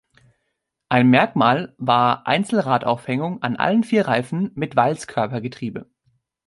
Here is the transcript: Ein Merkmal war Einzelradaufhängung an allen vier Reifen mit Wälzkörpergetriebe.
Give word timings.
Ein 0.89 1.11
Merkmal 1.11 1.75
war 1.77 2.25
Einzelradaufhängung 2.25 3.43
an 3.43 3.55
allen 3.55 3.83
vier 3.83 4.07
Reifen 4.07 4.49
mit 4.55 4.75
Wälzkörpergetriebe. 4.75 5.91